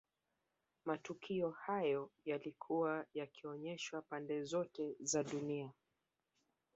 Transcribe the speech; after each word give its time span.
Matukio 0.85 1.49
hayo 1.49 2.11
yalikuwa 2.25 3.05
yakionyeshwa 3.13 4.01
pande 4.01 4.43
zote 4.43 4.95
za 4.99 5.23
dunia 5.23 5.73